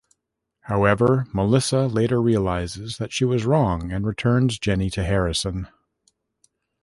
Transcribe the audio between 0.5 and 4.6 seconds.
However, Melissa later realizes that she was wrong and returns